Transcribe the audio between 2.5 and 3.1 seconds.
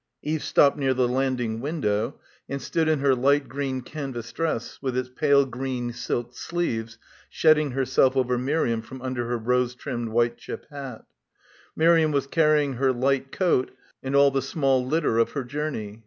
stood in